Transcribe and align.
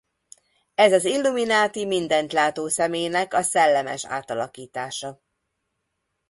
Ez 0.75 0.93
az 0.93 1.05
Illuminati 1.05 1.85
mindent 1.85 2.31
látó 2.33 2.67
szemének 2.67 3.33
a 3.33 3.41
szellemes 3.41 4.05
átalakítása. 4.05 5.21